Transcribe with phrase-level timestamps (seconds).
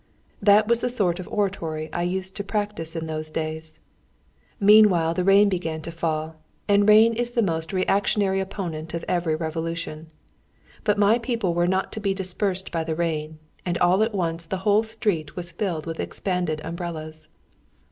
[0.41, 3.79] That was the sort of oratory I used to practise in those days!
[4.59, 9.35] Meanwhile the rain began to fall, and rain is the most reactionary opponent of every
[9.35, 10.09] revolution.
[10.83, 14.47] But my people were not to be dispersed by the rain, and all at once
[14.47, 17.27] the whole street was filled with expanded umbrellas.